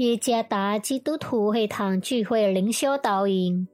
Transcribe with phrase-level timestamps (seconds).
[0.00, 3.68] 耶加达基督徒会堂聚会灵修导引，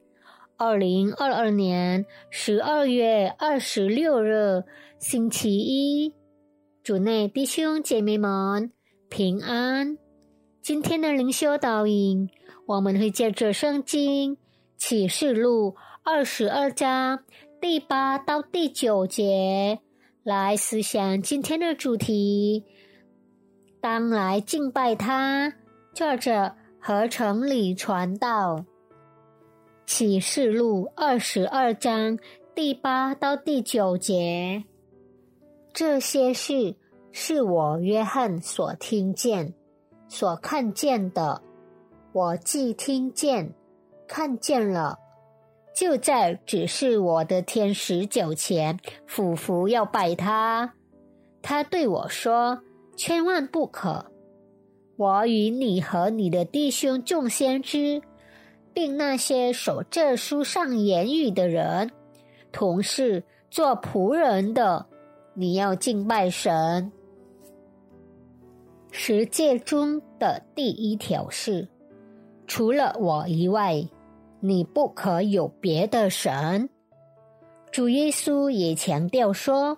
[0.57, 4.65] 二零二二年十二月二十六日
[4.99, 6.13] 星期一，
[6.83, 8.73] 主内弟兄姐妹们
[9.09, 9.97] 平安。
[10.61, 12.29] 今天的灵修导引，
[12.67, 14.37] 我们会借着圣经
[14.77, 17.21] 启示录二十二章
[17.61, 19.79] 第八到第九节
[20.25, 22.65] 来思想今天的主题：
[23.81, 25.55] 当来敬拜他。
[25.97, 28.67] 作者合成里传道
[29.87, 32.19] 启示录二十二章
[32.55, 34.63] 第八到第九节，
[35.73, 36.77] 这些事
[37.13, 39.55] 是我约翰所听见、
[40.07, 41.41] 所看见的。
[42.13, 43.55] 我既听见、
[44.07, 44.99] 看见了，
[45.75, 50.75] 就在指示我的天使脚前俯伏要拜他。
[51.41, 52.61] 他对我说
[52.99, 54.13] ：“千万不可。”
[54.97, 58.01] 我与你和你的弟兄众先知，
[58.73, 61.91] 并那些守这书上言语的人，
[62.51, 64.87] 同是做仆人的，
[65.35, 66.91] 你要敬拜神。
[68.91, 71.69] 十诫中的第一条是：
[72.47, 73.87] 除了我以外，
[74.41, 76.71] 你不可有别的神。
[77.71, 79.77] 主耶稣也强调说，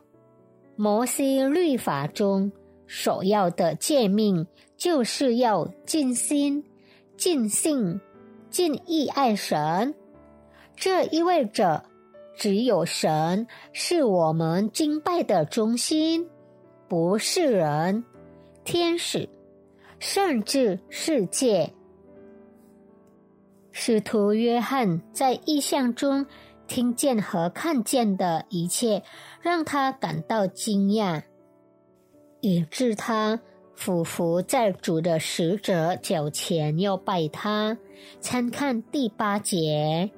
[0.76, 2.52] 摩西律法中。
[2.90, 4.46] 首要的诫命
[4.78, 6.64] 就是要尽心、
[7.16, 8.00] 尽性、
[8.48, 9.94] 尽意爱神。
[10.76, 11.84] 这意味着，
[12.36, 16.30] 只有神是我们敬拜的中心，
[16.86, 18.04] 不是人、
[18.62, 19.28] 天使，
[19.98, 21.74] 甚至世界。
[23.72, 26.24] 使徒约翰在意象中
[26.68, 29.02] 听见和看见的一切，
[29.40, 31.22] 让他感到惊讶。
[32.40, 33.40] 以致他
[33.78, 37.78] 俯伏在主的使者脚前要拜他，
[38.20, 40.10] 参看第八节。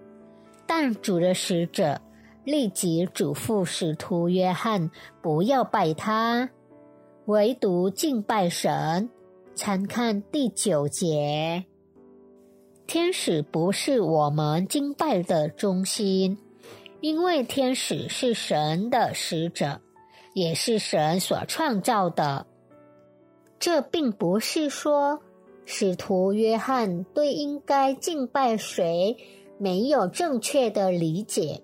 [0.66, 2.00] 但主的使者
[2.43, 4.91] 立即嘱咐使徒约翰
[5.21, 6.48] 不要拜他，
[7.26, 9.10] 唯独敬拜神。
[9.54, 11.62] 参看第九节。
[12.87, 16.38] 天使不是我们敬拜的中心，
[17.03, 19.82] 因为天使是神的使者。
[20.32, 22.47] 也是神所创造的。
[23.60, 25.21] 这并不是说
[25.66, 29.16] 使徒约翰对应该敬拜谁
[29.59, 31.62] 没有正确的理解，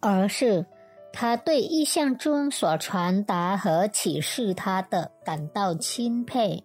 [0.00, 0.64] 而是
[1.12, 6.62] 他对意象中所传达和启示他的感到钦佩。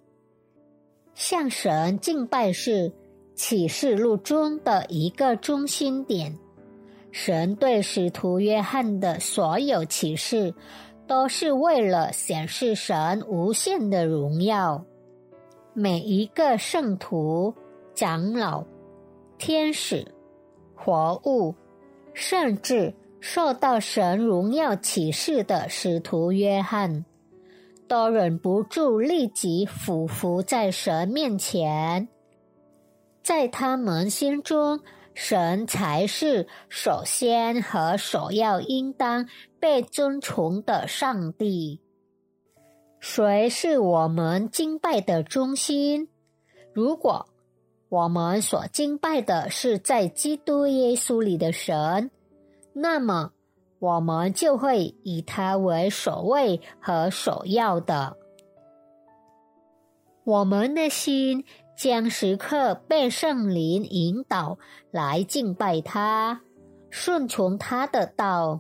[1.15, 2.93] 向神敬拜是
[3.33, 6.37] 启示录中的一个中心点。
[7.11, 10.53] 神对使徒约翰的所有启示，
[11.11, 14.85] 都是为了显示神无限的荣耀。
[15.73, 17.53] 每一个圣徒、
[17.93, 18.63] 长老、
[19.37, 20.07] 天使、
[20.73, 21.53] 活物，
[22.13, 27.03] 甚至受到神荣耀启示的使徒约翰，
[27.89, 32.07] 都忍不住立即俯伏在神面前，
[33.21, 34.79] 在他们心中。
[35.13, 39.27] 神才是首先和首要应当
[39.59, 41.81] 被尊崇的上帝。
[42.99, 46.07] 谁是我们敬拜的中心？
[46.73, 47.27] 如果
[47.89, 52.09] 我们所敬拜的是在基督耶稣里的神，
[52.73, 53.33] 那么
[53.79, 58.15] 我们就会以他为首位和首要的。
[60.23, 61.43] 我们的心。
[61.81, 64.59] 将时刻被圣灵引导
[64.91, 66.41] 来敬拜他，
[66.91, 68.59] 顺从他的道，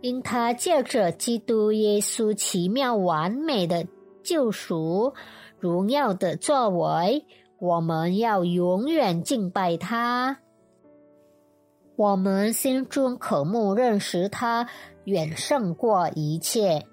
[0.00, 3.86] 因他借着基督耶稣奇妙完美的
[4.22, 5.12] 救赎、
[5.60, 7.26] 荣耀的作为，
[7.58, 10.38] 我们要永远敬拜他。
[11.94, 14.66] 我们心中渴慕认识他，
[15.04, 16.86] 远胜过一切。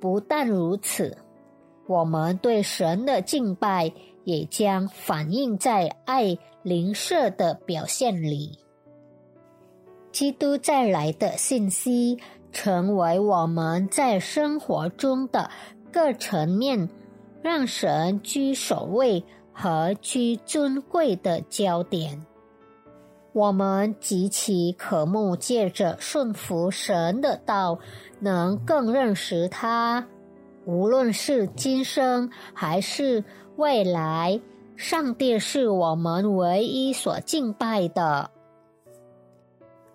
[0.00, 1.16] 不但如此。
[1.90, 3.92] 我们对神的敬拜
[4.22, 8.60] 也将反映在爱灵舍的表现里。
[10.12, 12.16] 基督再来的信息
[12.52, 15.50] 成为我们在生活中的
[15.90, 16.88] 各层面
[17.42, 22.24] 让神居首位和居尊贵的焦点。
[23.32, 27.80] 我们极其渴慕借着顺服神的道，
[28.20, 30.06] 能更认识他。
[30.70, 33.24] 无论是今生还是
[33.56, 34.40] 未来，
[34.76, 38.30] 上帝是我们唯一所敬拜的。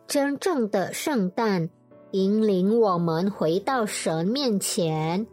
[0.06, 1.70] 真正的圣诞
[2.12, 5.26] 引领我们回到神面前，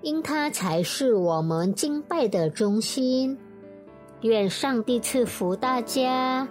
[0.00, 3.38] 因它才是我们敬拜的中心。
[4.22, 6.48] 愿上帝赐福大家。